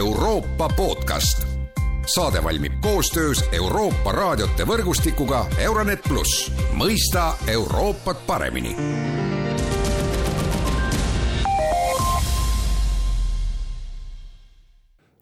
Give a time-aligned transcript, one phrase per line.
[0.00, 1.46] Euroopa podcast.
[2.14, 8.76] saade valmib koostöös Euroopa raadiote võrgustikuga Euronet pluss, mõista Euroopat paremini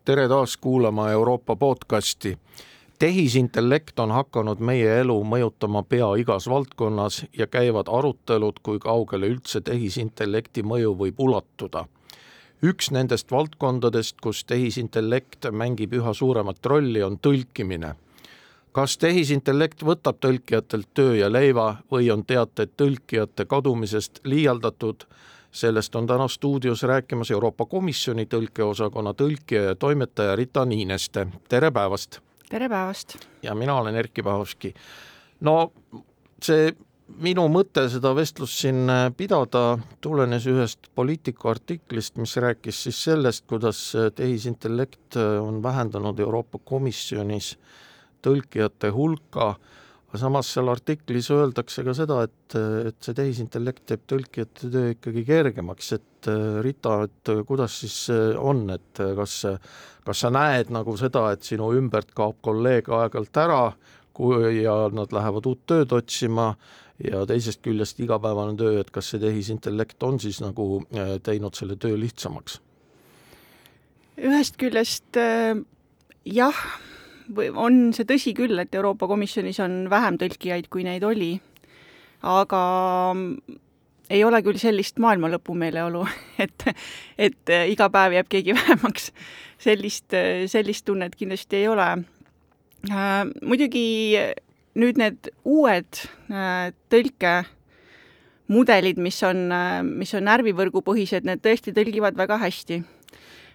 [0.04, 2.38] tere taas kuulama Euroopa podcasti.
[2.98, 9.60] tehisintellekt on hakanud meie elu mõjutama pea igas valdkonnas ja käivad arutelud, kui kaugele üldse
[9.60, 11.88] tehisintellekti mõju võib ulatuda.
[12.62, 17.95] Üks nendest valdkondadest, kus tehisintellekt mängib üha suuremat rolli, on tõlkimine
[18.73, 25.06] kas tehisintellekt võtab tõlkijatelt töö ja leiva või on teated tõlkijate kadumisest liialdatud
[25.52, 32.20] sellest on täna stuudios rääkimas Euroopa Komisjoni tõlkeosakonna tõlkija ja toimetaja Rita Niineste, tere päevast!
[32.50, 33.16] tere päevast!
[33.42, 34.75] ja mina olen Erkki Pahovski.
[35.41, 35.72] no
[36.42, 36.77] see
[37.25, 43.81] minu mõte seda vestlust siin pidada tulenes ühest Politico artiklist, mis rääkis siis sellest, kuidas
[44.15, 47.55] tehisintellekt on vähendanud Euroopa Komisjonis
[48.23, 49.55] tõlkijate hulka
[50.09, 52.55] aga samas seal artiklis öeldakse ka seda, et,
[52.89, 56.28] et see tehisintellekt teeb tõlkijate töö ikkagi kergemaks, et
[56.65, 57.97] Rita, et kuidas siis
[58.41, 59.34] on, et kas,
[60.05, 63.61] kas sa näed nagu seda, et sinu ümbert kaob kolleeg aeg-ajalt ära,
[64.17, 66.55] kui ja nad lähevad uut tööd otsima
[67.04, 71.78] ja teisest küljest igapäevane töö, et kas see tehisintellekt on siis nagu äh, teinud selle
[71.80, 72.60] töö lihtsamaks?
[74.18, 75.54] ühest küljest äh,
[76.26, 76.58] jah
[77.34, 81.34] või on see tõsi küll, et Euroopa Komisjonis on vähem tõlkijaid, kui neid oli,
[82.26, 82.62] aga
[84.08, 86.06] ei ole küll sellist maailma lõpu meeleolu,
[86.44, 86.66] et,
[87.19, 89.12] et iga päev jääb keegi vähemaks.
[89.58, 90.14] sellist,
[90.46, 91.88] sellist tunnet kindlasti ei ole
[92.91, 93.24] äh,.
[93.42, 93.86] muidugi
[94.74, 99.48] nüüd need uued äh, tõlkemudelid, mis on,
[99.88, 102.83] mis on närvivõrgupõhised, need tõesti tõlgivad väga hästi.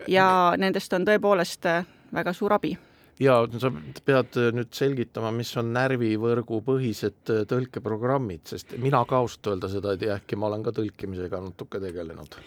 [0.08, 1.66] ja nendest on tõepoolest
[2.11, 2.78] väga suur abi
[3.22, 3.70] ja sa
[4.05, 9.70] pead äh, nüüd selgitama, mis on närvivõrgu põhised äh, tõlkeprogrammid, sest mina ka ausalt öelda
[9.71, 12.39] seda ei tea, ehkki ma olen ka tõlkimisega natuke tegelenud.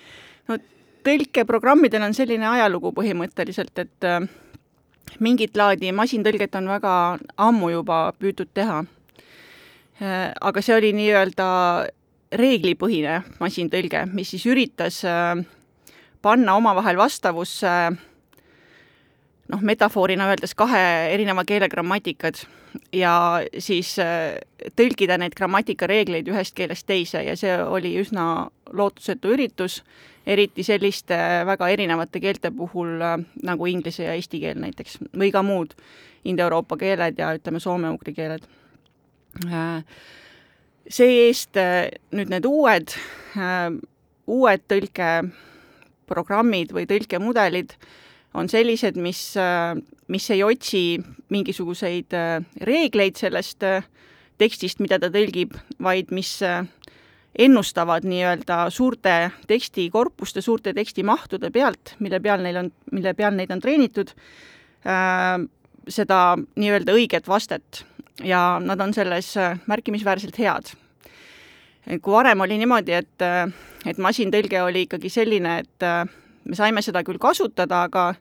[0.50, 0.58] no
[1.06, 4.26] tõlkeprogrammidel on selline ajalugu põhimõtteliselt, et äh,
[5.20, 6.94] mingit laadi masintõlget on väga
[7.36, 8.84] ammu juba püütud teha.
[10.40, 11.46] aga see oli nii-öelda
[12.36, 15.00] reeglipõhine masintõlge, mis siis üritas
[16.26, 17.96] panna omavahel vastavusse äh,
[19.52, 22.34] noh, metafoorina öeldes kahe erineva keele grammatikad
[22.94, 24.36] ja siis äh,
[24.78, 29.82] tõlkida neid grammatikareegleid ühest keelest teise ja see oli üsna lootusetu üritus,
[30.26, 35.42] eriti selliste väga erinevate keelte puhul äh, nagu inglise ja eesti keel näiteks või ka
[35.46, 35.70] muud
[36.26, 38.42] indoeuroopa keeled ja ütleme, soome-ugri keeled.
[39.46, 39.82] Äh,
[40.90, 41.54] see-eest
[42.14, 42.88] nüüd need uued,
[44.30, 47.70] uued tõlkeprogrammid või tõlkemudelid
[48.36, 49.20] on sellised, mis,
[50.12, 50.82] mis ei otsi
[51.32, 53.84] mingisuguseid äh, reegleid sellest äh,
[54.40, 56.62] tekstist, mida ta tõlgib, vaid mis äh,
[57.38, 59.16] ennustavad nii-öelda suurte
[59.48, 64.14] tekstikorpuste, suurte tekstimahtude pealt, mille peal neil on, mille peal neid on treenitud,
[65.92, 67.82] seda nii-öelda õiget vastet
[68.24, 69.34] ja nad on selles
[69.68, 70.70] märkimisväärselt head.
[72.00, 73.26] kui varem oli niimoodi, et,
[73.84, 75.86] et masintõlge oli ikkagi selline, et
[76.46, 78.12] me saime seda küll kasutada, aga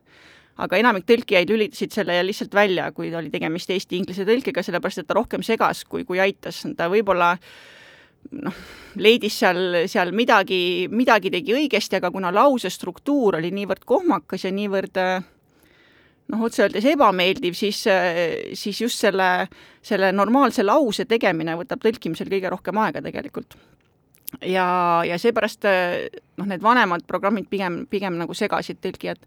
[0.56, 5.16] aga enamik tõlkijaid lülitasid selle lihtsalt välja, kui oli tegemist eesti-inglise tõlkega, sellepärast et ta
[5.18, 6.62] rohkem segas, kui, kui aitas.
[6.78, 7.34] ta võib-olla
[8.32, 8.56] noh,
[8.96, 14.54] leidis seal, seal midagi, midagi tegi õigesti, aga kuna lause struktuur oli niivõrd kohmakas ja
[14.56, 14.96] niivõrd
[16.32, 17.84] noh, otse öeldes ebameeldiv, siis,
[18.56, 19.30] siis just selle,
[19.84, 23.60] selle normaalse lause tegemine võtab tõlkimisel kõige rohkem aega tegelikult
[24.40, 24.66] ja,
[25.06, 25.64] ja seepärast
[26.36, 29.18] noh, need vanemad programmid pigem, pigem nagu segasid tõlkijat.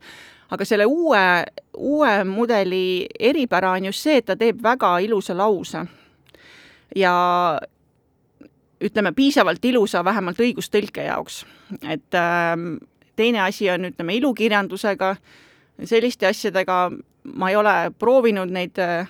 [0.50, 1.22] aga selle uue,
[1.78, 5.86] uue mudeli eripära on just see, et ta teeb väga ilusa lause.
[6.96, 7.60] ja
[8.82, 11.46] ütleme, piisavalt ilusa vähemalt õigustõlke jaoks.
[11.84, 12.56] et äh,
[13.16, 15.16] teine asi on, ütleme, ilukirjandusega,
[15.84, 16.90] selliste asjadega
[17.24, 19.10] ma ei ole proovinud neid äh,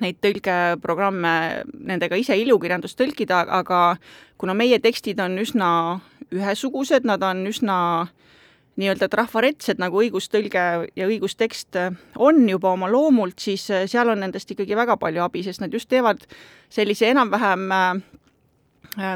[0.00, 1.32] neid tõlkeprogramme,
[1.88, 3.96] nendega ise ilukirjandust tõlkida, aga
[4.38, 5.70] kuna meie tekstid on üsna
[6.34, 7.78] ühesugused, nad on üsna
[8.76, 10.64] nii-öelda trafaretsed, nagu õigustõlge
[10.98, 11.78] ja õigustekst
[12.20, 15.88] on juba oma loomult, siis seal on nendest ikkagi väga palju abi, sest nad just
[15.88, 16.26] teevad
[16.72, 17.96] sellise enam-vähem äh,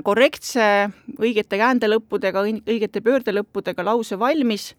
[0.04, 0.64] korrektse,
[1.20, 4.70] õigete käändelõppudega, õigete pöördelõppudega lause valmis.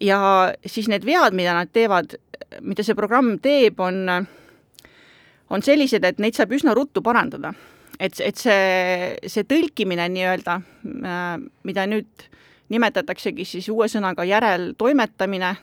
[0.00, 2.14] Ja siis need vead, mida nad teevad,
[2.62, 4.04] mida see programm teeb, on
[5.50, 7.54] on sellised, et neid saab üsna ruttu parandada.
[8.00, 10.60] et, et see, see tõlkimine nii-öelda,
[11.02, 11.32] äh,
[11.66, 12.28] mida nüüd
[12.70, 15.54] nimetataksegi siis uue sõnaga järeltoimetamine,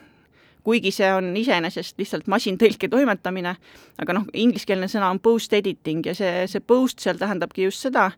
[0.65, 3.53] kuigi see on iseenesest lihtsalt masintõlke toimetamine,
[4.01, 8.09] aga noh, ingliskeelne sõna on post editing ja see, see post seal tähendabki just seda,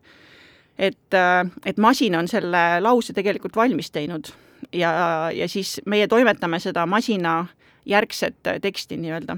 [0.79, 1.19] et,
[1.65, 4.31] et masin on selle lause tegelikult valmis teinud
[4.73, 4.91] ja,
[5.33, 7.45] ja siis meie toimetame seda masina
[7.85, 9.37] järgset teksti nii-öelda.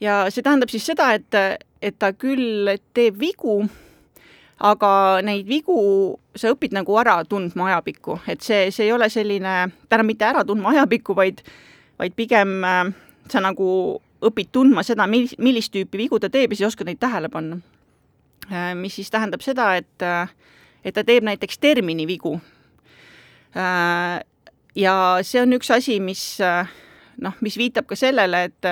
[0.00, 1.36] Ja see tähendab siis seda, et,
[1.82, 3.62] et ta küll teeb vigu,
[4.64, 4.90] aga
[5.26, 5.76] neid vigu
[6.36, 9.54] sa õpid nagu ära tundma ajapikku, et see, see ei ole selline,
[9.88, 11.42] tähendab mitte ära tundma ajapikku, vaid,
[12.00, 12.82] vaid pigem äh,
[13.30, 13.68] sa nagu
[14.24, 17.60] õpid tundma seda, mil-, millist tüüpi vigu ta teeb ja siis oskad neid tähele panna
[18.50, 18.72] äh,.
[18.78, 20.30] mis siis tähendab seda, et, äh,
[20.84, 22.38] et ta teeb näiteks termini vigu
[24.74, 26.22] ja see on üks asi, mis
[27.22, 28.68] noh, mis viitab ka sellele, et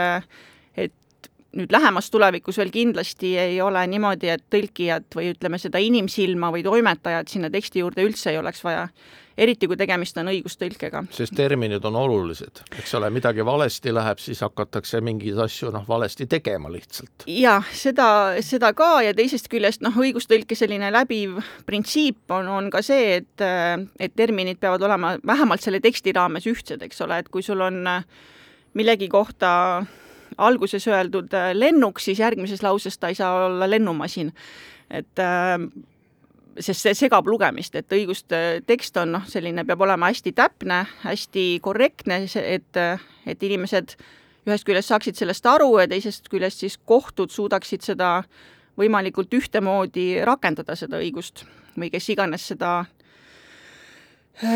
[1.57, 6.65] nüüd lähemas tulevikus veel kindlasti ei ole niimoodi, et tõlkijat või ütleme, seda inimsilma või
[6.65, 8.89] toimetajat sinna teksti juurde üldse ei oleks vaja.
[9.37, 11.05] eriti, kui tegemist on õigustõlkega.
[11.11, 16.27] sest terminid on olulised, eks ole, midagi valesti läheb, siis hakatakse mingeid asju noh, valesti
[16.27, 17.25] tegema lihtsalt.
[17.27, 22.83] jah, seda, seda ka ja teisest küljest noh, õigustõlke selline läbiv printsiip on, on ka
[22.83, 23.49] see, et,
[24.01, 27.83] et terminid peavad olema vähemalt selle teksti raames ühtsed, eks ole, et kui sul on
[28.75, 29.85] millegi kohta
[30.39, 34.33] alguses öeldud äh, lennuk, siis järgmises lauses ta ei saa olla lennumasin.
[34.91, 35.59] et äh,
[36.61, 41.61] sest see segab lugemist, et õiguste tekst on noh, selline, peab olema hästi täpne, hästi
[41.65, 42.81] korrektne, et,
[43.27, 43.97] et inimesed
[44.47, 48.23] ühest küljest saaksid sellest aru ja teisest küljest siis kohtud suudaksid seda
[48.77, 51.47] võimalikult ühtemoodi rakendada, seda õigust
[51.79, 53.02] või kes iganes seda Äh,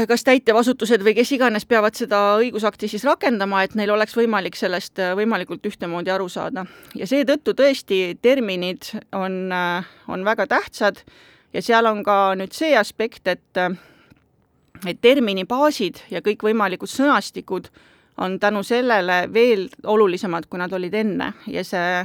[0.08, 4.98] kas täitevasutused või kes iganes peavad seda õigusakti siis rakendama, et neil oleks võimalik sellest
[5.02, 6.66] äh, võimalikult ühtemoodi aru saada.
[6.94, 11.04] ja seetõttu tõesti terminid on, äh, on väga tähtsad
[11.52, 13.66] ja seal on ka nüüd see aspekt, et
[14.86, 17.70] et termini baasid ja kõikvõimalikud sõnastikud
[18.20, 22.04] on tänu sellele veel olulisemad, kui nad olid enne ja see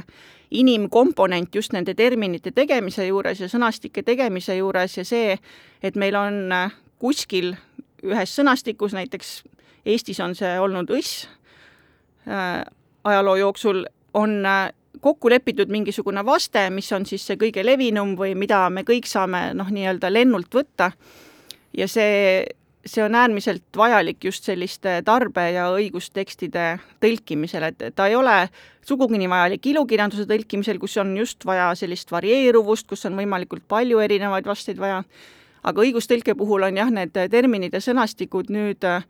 [0.52, 5.38] inimkomponent just nende terminite tegemise juures ja sõnastike tegemise juures ja see,
[5.82, 6.54] et meil on
[7.02, 7.56] kuskil
[8.02, 9.40] ühes sõnastikus, näiteks
[9.86, 11.24] Eestis on see olnud õss
[12.30, 12.62] äh,,
[13.04, 13.82] ajaloo jooksul
[14.14, 14.70] on äh,
[15.02, 19.50] kokku lepitud mingisugune vaste, mis on siis see kõige levinum või mida me kõik saame
[19.58, 20.92] noh, nii-öelda lennult võtta.
[21.74, 22.44] Ja see,
[22.84, 26.66] see on äärmiselt vajalik just selliste tarbe- ja õigustekstide
[27.02, 28.36] tõlkimisel, et ta ei ole
[28.86, 34.02] sugugi nii vajalik ilukirjanduse tõlkimisel, kus on just vaja sellist varieeruvust, kus on võimalikult palju
[34.04, 35.02] erinevaid vasteid vaja
[35.62, 39.06] aga õigustõlke puhul on jah, need terminid ja sõnastikud nüüd äh,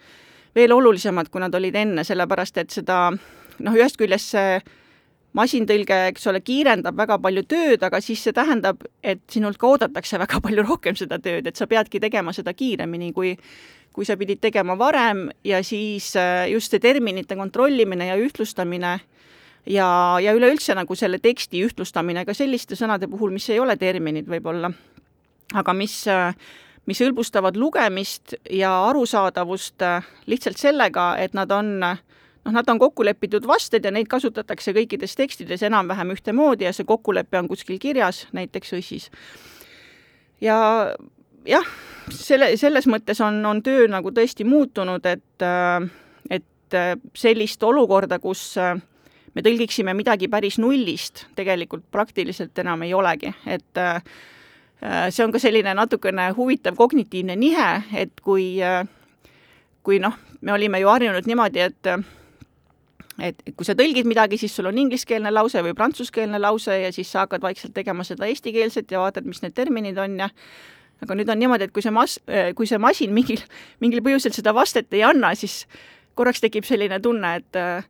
[0.55, 4.57] veel olulisemad, kui nad olid enne, sellepärast et seda noh, ühest küljest see
[5.37, 10.21] masintõlge, eks ole, kiirendab väga palju tööd, aga siis see tähendab, et sinult ka oodatakse
[10.21, 13.37] väga palju rohkem seda tööd, et sa peadki tegema seda kiiremini, kui
[13.93, 18.95] kui sa pidid tegema varem ja siis äh, just see terminite kontrollimine ja ühtlustamine
[19.69, 24.31] ja, ja üleüldse nagu selle teksti ühtlustamine ka selliste sõnade puhul, mis ei ole terminid
[24.33, 24.73] võib-olla
[25.55, 26.05] aga mis,
[26.87, 29.85] mis hõlbustavad lugemist ja arusaadavust
[30.31, 31.79] lihtsalt sellega, et nad on
[32.45, 36.89] noh, nad on kokku lepitud vasted ja neid kasutatakse kõikides tekstides enam-vähem ühtemoodi ja see
[36.89, 39.11] kokkulepe on kuskil kirjas, näiteks õssis.
[40.41, 40.59] ja
[41.47, 41.69] jah,
[42.11, 45.47] selle, selles mõttes on, on töö nagu tõesti muutunud, et,
[46.31, 46.81] et
[47.19, 48.57] sellist olukorda, kus
[49.33, 54.03] me tõlgiksime midagi päris nullist, tegelikult praktiliselt enam ei olegi, et Äh,
[55.11, 58.83] see on ka selline natukene huvitav kognitiivne nihe, et kui, äh,
[59.83, 61.95] kui noh, me olime ju harjunud niimoodi, et
[63.23, 67.11] et kui sa tõlgid midagi, siis sul on ingliskeelne lause või prantsuskeelne lause ja siis
[67.13, 70.31] sa hakkad vaikselt tegema seda eestikeelset ja vaatad, mis need terminid on ja
[71.03, 72.21] aga nüüd on niimoodi, et kui see mas-,
[72.57, 73.43] kui see masin mingil,
[73.85, 75.67] mingil põhjusel seda vastet ei anna, siis
[76.19, 77.85] korraks tekib selline tunne, et äh,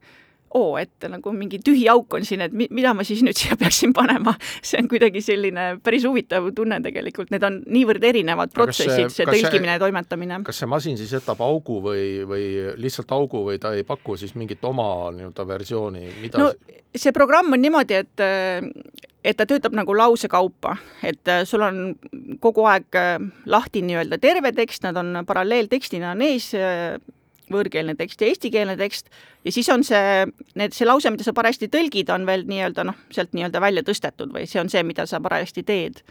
[0.59, 3.57] oo, et nagu mingi tühi auk on siin, et mi-, mida ma siis nüüd siia
[3.61, 4.35] peaksin panema.
[4.67, 9.29] see on kuidagi selline päris huvitav tunne tegelikult, need on niivõrd erinevad protsessid, see, see
[9.29, 10.43] tõlkimine ja toimetamine.
[10.47, 12.45] kas see masin siis jätab augu või, või
[12.83, 16.53] lihtsalt augu või ta ei paku siis mingit oma nii-öelda versiooni, mida no
[16.93, 18.23] see programm on niimoodi, et
[19.23, 20.75] et ta töötab nagu lause kaupa,
[21.07, 21.81] et sul on
[22.43, 22.99] kogu aeg
[23.47, 26.51] lahti nii-öelda terve tekst, nad on paralleeltekstina on ees
[27.53, 29.11] võõrkeelne tekst ja eestikeelne tekst
[29.45, 30.27] ja siis on see,
[30.59, 34.33] need, see lause, mida sa parajasti tõlgid, on veel nii-öelda noh, sealt nii-öelda välja tõstetud
[34.35, 36.03] või see on see, mida sa parajasti teed.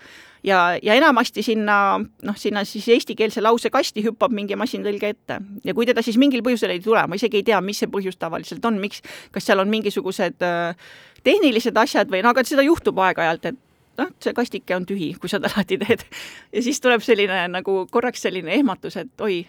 [0.47, 5.73] ja, ja enamasti sinna noh, sinna siis eestikeelse lause kasti hüppab mingi masintõlge ette ja
[5.77, 8.65] kui teda siis mingil põhjusel ei tule, ma isegi ei tea, mis see põhjus tavaliselt
[8.65, 10.75] on, miks, kas seal on mingisugused äh,
[11.23, 13.59] tehnilised asjad või no aga seda juhtub aeg-ajalt, et
[13.99, 16.05] noh, see kastike on tühi, kui sa ta lahti teed.
[16.53, 19.43] ja siis tuleb selline nagu korraks selline ehmatus, et oi,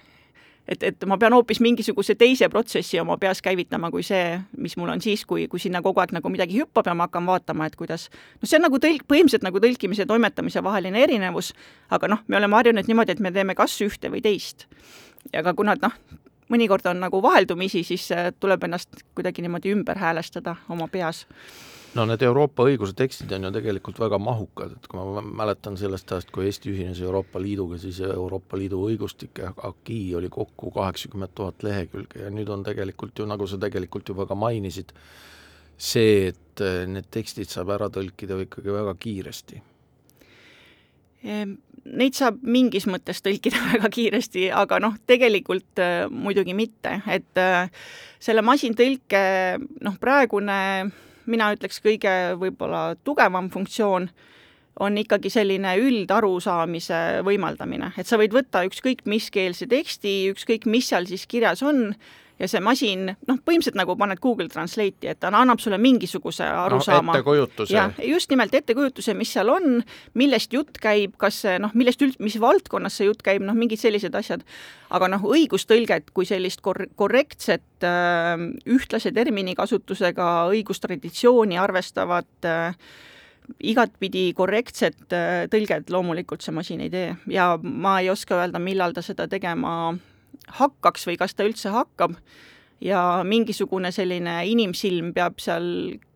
[0.68, 4.92] et, et ma pean hoopis mingisuguse teise protsessi oma peas käivitama kui see, mis mul
[4.94, 7.76] on siis, kui, kui sinna kogu aeg nagu midagi hüppab ja ma hakkan vaatama, et
[7.78, 11.52] kuidas noh, see on nagu tõlk, põhimõtteliselt nagu tõlkimise ja toimetamise vaheline erinevus,
[11.90, 14.66] aga noh, me oleme harjunud niimoodi, et me teeme kas ühte või teist.
[15.34, 15.98] aga kuna noh,
[16.52, 21.26] mõnikord on nagu vaheldumisi, siis äh, tuleb ennast kuidagi niimoodi ümber häälestada oma peas
[21.94, 26.12] no need Euroopa õiguse tekstid on ju tegelikult väga mahukad, et kui ma mäletan sellest
[26.12, 31.66] ajast, kui Eesti ühines Euroopa Liiduga, siis Euroopa Liidu õigustik AKI oli kokku kaheksakümmend tuhat
[31.66, 34.94] lehekülge ja nüüd on tegelikult ju, nagu sa tegelikult juba ka mainisid,
[35.76, 39.62] see, et eh, need tekstid saab ära tõlkida ikkagi väga kiiresti.
[41.22, 41.54] Ehm,
[41.86, 47.70] neid saab mingis mõttes tõlkida väga kiiresti, aga noh, tegelikult äh, muidugi mitte, et äh,
[48.22, 49.22] selle masintõlke
[49.58, 50.58] noh, praegune
[51.26, 54.08] mina ütleks, kõige võib-olla tugevam funktsioon
[54.80, 61.06] on ikkagi selline üldarusaamise võimaldamine, et sa võid võtta ükskõik miskeelse teksti, ükskõik mis seal
[61.10, 61.92] siis kirjas on,
[62.42, 67.12] ja see masin, noh, põhimõtteliselt nagu paned Google Translate'i, et ta annab sulle mingisuguse arusaama
[67.12, 67.18] no,.
[67.18, 67.84] ettekujutuse.
[68.08, 69.78] just nimelt ettekujutuse, mis seal on,
[70.18, 73.80] millest jutt käib, kas see noh, millest üld-, mis valdkonnas see jutt käib, noh, mingid
[73.82, 74.42] sellised asjad.
[74.92, 78.34] aga noh, õigustõlget kui sellist kor-, korrektset äh,
[78.66, 82.76] ühtlase terminikasutusega õigustraditsiooni arvestavat äh,
[83.62, 88.94] igatpidi korrektset äh, tõlget loomulikult see masin ei tee ja ma ei oska öelda, millal
[88.96, 89.94] ta seda tegema
[90.48, 92.16] hakkaks või kas ta üldse hakkab
[92.82, 95.66] ja mingisugune selline inimsilm peab seal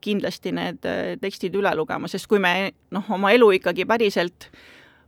[0.02, 4.48] kindlasti need äh, tekstid üle lugema, sest kui me noh, oma elu ikkagi päriselt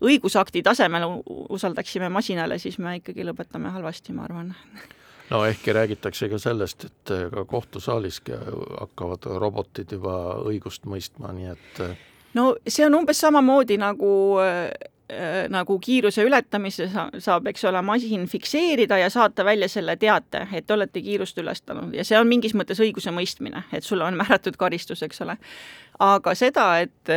[0.04, 1.08] õigusakti tasemel
[1.50, 4.52] usaldaksime masinale, siis me ikkagi lõpetame halvasti, ma arvan.
[5.30, 8.38] no ehkki räägitakse ka sellest, et äh, ka kohtusaaliski
[8.78, 10.14] hakkavad robotid juba
[10.46, 12.06] õigust mõistma, nii et äh,
[12.38, 14.12] no see on umbes samamoodi nagu
[15.48, 20.74] nagu kiiruse ületamise saab, eks ole, masin fikseerida ja saata välja selle teate, et te
[20.74, 25.24] olete kiirust ületanud ja see on mingis mõttes õigusemõistmine, et sulle on määratud karistus, eks
[25.24, 25.38] ole.
[26.04, 27.14] aga seda, et,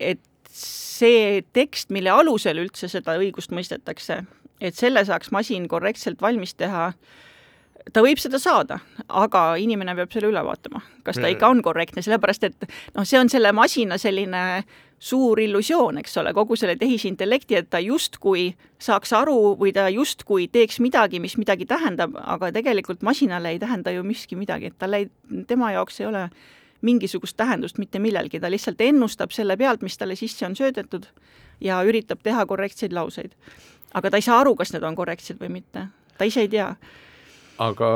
[0.00, 4.22] et see tekst, mille alusel üldse seda õigust mõistetakse,
[4.60, 6.90] et selle saaks masin korrektselt valmis teha,
[7.92, 12.02] ta võib seda saada, aga inimene peab selle üle vaatama, kas ta ikka on korrektne,
[12.04, 16.76] sellepärast et noh, see on selle masina selline äh, suur illusioon, eks ole, kogu selle
[16.76, 18.50] tehisintellekti, et ta justkui
[18.82, 23.94] saaks aru või ta justkui teeks midagi, mis midagi tähendab, aga tegelikult masinale ei tähenda
[23.94, 25.10] ju miski midagi, et talle ei,
[25.46, 26.28] tema jaoks ei ole
[26.82, 31.06] mingisugust tähendust mitte millelgi, ta lihtsalt ennustab selle pealt, mis talle sisse on söödetud
[31.60, 33.34] ja üritab teha korrektseid lauseid.
[33.94, 35.88] aga ta ei saa aru, kas need on korrektsed või mitte,
[36.18, 36.74] ta ise ei tea
[37.58, 37.88] aga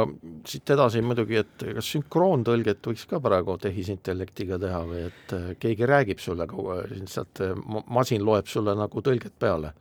[0.48, 5.86] siit edasi muidugi, et kas sünkroontõlget võiks ka praegu tehisintellektiga teha või et äh, keegi
[5.88, 7.54] räägib sulle kogu aeg, lihtsalt äh,
[7.86, 9.72] masin loeb sulle nagu tõlget peale?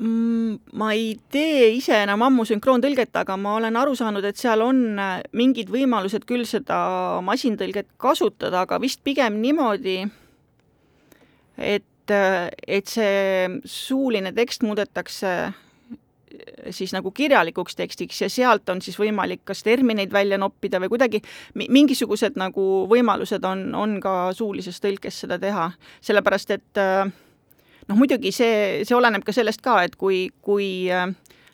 [0.00, 4.62] Mm, ma ei tee ise enam ammu sünkroontõlget, aga ma olen aru saanud, et seal
[4.64, 6.78] on äh, mingid võimalused küll seda
[7.26, 10.04] masintõlget kasutada, aga vist pigem niimoodi,
[11.58, 15.34] et, et see suuline tekst muudetakse
[16.70, 21.22] siis nagu kirjalikuks tekstiks ja sealt on siis võimalik kas termineid välja noppida või kuidagi
[21.54, 25.70] mingisugused nagu võimalused on, on ka suulises tõlkes seda teha,
[26.00, 27.10] sellepärast et äh,
[27.88, 31.08] noh, muidugi see, see oleneb ka sellest ka, et kui, kui äh,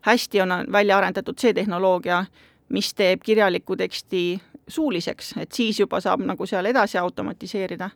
[0.07, 2.25] hästi on välja arendatud see tehnoloogia,
[2.69, 4.25] mis teeb kirjaliku teksti
[4.69, 7.91] suuliseks, et siis juba saab nagu seal edasi automatiseerida.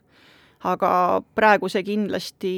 [0.63, 2.51] aga praegu see kindlasti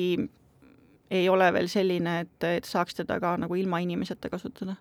[1.13, 4.75] ei ole veel selline, et, et saaks teda ka nagu ilma inimeseta kasutada?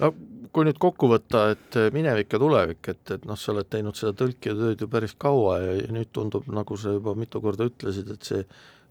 [0.00, 0.12] No
[0.52, 4.14] kui nüüd kokku võtta, et minevik ja tulevik, et, et noh, sa oled teinud seda
[4.16, 8.08] tõlkija tööd ju päris kaua ja, ja nüüd tundub, nagu sa juba mitu korda ütlesid,
[8.14, 8.44] et see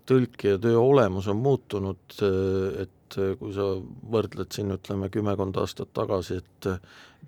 [0.09, 2.17] tõlkija töö olemus on muutunud,
[2.83, 3.69] et kui sa
[4.13, 6.69] võrdled siin ütleme kümmekond aastat tagasi, et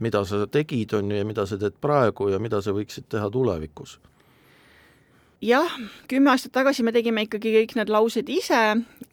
[0.03, 3.31] mida sa tegid, on ju, ja mida sa teed praegu ja mida sa võiksid teha
[3.33, 3.97] tulevikus
[5.41, 5.69] jah,
[6.09, 8.61] kümme aastat tagasi me tegime ikkagi kõik need laused ise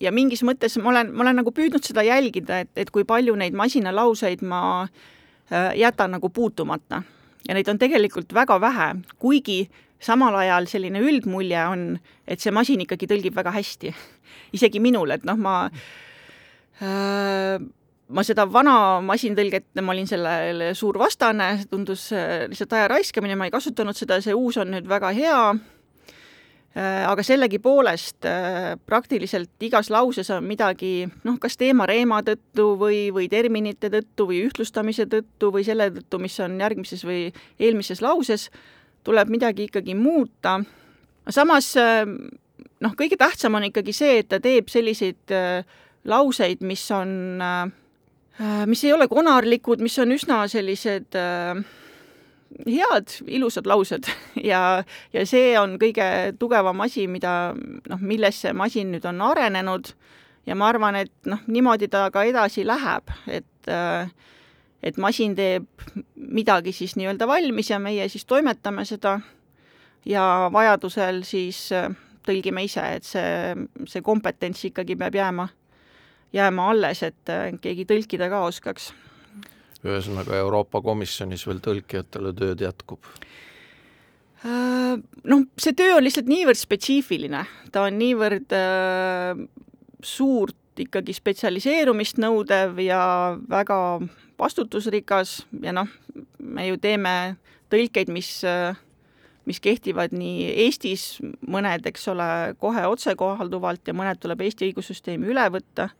[0.00, 3.36] ja mingis mõttes ma olen, ma olen nagu püüdnud seda jälgida, et, et kui palju
[3.36, 7.02] neid masinalauseid ma äh, jätan nagu puutumata.
[7.48, 9.68] ja neid on tegelikult väga vähe, kuigi
[10.00, 11.86] samal ajal selline üldmulje on,
[12.26, 13.94] et see masin ikkagi tõlgib väga hästi.
[14.56, 15.68] isegi minul, et noh, ma
[16.80, 17.60] äh,
[18.08, 23.36] ma seda vana masintõlget, ma olin sellele suur vastane, see tundus äh, lihtsalt aja raiskamine,
[23.36, 25.38] ma ei kasutanud seda, see uus on nüüd väga hea
[26.74, 33.90] aga sellegipoolest äh, praktiliselt igas lauses on midagi noh, kas teema-reema tõttu või, või terminite
[33.92, 37.28] tõttu või ühtlustamise tõttu või selle tõttu, mis on järgmises või
[37.62, 38.48] eelmises lauses,
[39.06, 40.58] tuleb midagi ikkagi muuta.
[41.30, 42.02] samas äh,
[42.80, 45.30] noh, kõige tähtsam on ikkagi see, et ta teeb selliseid
[46.04, 47.40] lauseid, mis on
[48.66, 51.62] mis ei ole konarlikud, mis on üsna sellised äh,
[52.66, 54.08] head, ilusad laused.
[54.50, 59.94] Ja, ja see on kõige tugevam asi, mida noh, milles see masin nüüd on arenenud.
[60.44, 64.10] Ja ma arvan, et noh, niimoodi ta ka edasi läheb, et äh,
[64.84, 65.64] et masin teeb
[66.14, 69.18] midagi siis nii-öelda valmis ja meie siis toimetame seda.
[70.04, 71.88] Ja vajadusel siis äh,
[72.26, 73.54] tõlgime ise, et see,
[73.88, 75.48] see kompetents ikkagi peab jääma,
[76.36, 78.92] jääma alles, et äh, keegi tõlkida ka oskaks
[79.84, 83.04] ühesõnaga Euroopa Komisjonis veel tõlkijatele tööd jätkub?
[84.44, 89.40] Noh, see töö on lihtsalt niivõrd spetsiifiline, ta on niivõrd äh,
[90.04, 93.00] suurt ikkagi spetsialiseerumist nõudev ja
[93.48, 93.78] väga
[94.40, 95.88] vastutusrikas ja noh,
[96.38, 97.14] me ju teeme
[97.72, 98.76] tõlkeid, mis äh,
[99.44, 102.28] mis kehtivad nii Eestis, mõned, eks ole,
[102.60, 105.90] kohe otsekohalduvalt ja mõned tuleb Eesti õigussüsteemi üle võtta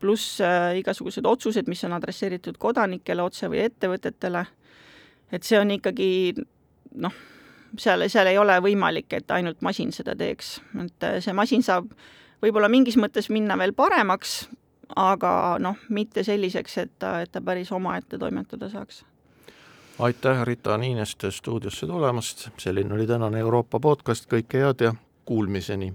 [0.00, 4.44] pluss äh, igasugused otsused, mis on adresseeritud kodanikele otse või ettevõtetele,
[5.32, 6.10] et see on ikkagi
[7.02, 7.16] noh,
[7.78, 11.90] seal, seal ei ole võimalik, et ainult masin seda teeks, et äh, see masin saab
[12.44, 14.46] võib-olla mingis mõttes minna veel paremaks,
[14.96, 19.04] aga noh, mitte selliseks, et ta, et ta päris omaette toimetada saaks.
[19.98, 25.94] aitäh, Rita Niineste stuudiosse tulemast, selline oli tänane Euroopa podcast, kõike head ja kuulmiseni!